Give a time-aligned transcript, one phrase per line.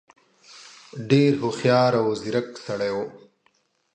[1.09, 3.05] ډېر هوښیار او ځيرک سړی وو.